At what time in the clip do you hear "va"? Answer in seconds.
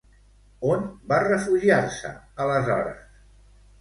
1.11-1.19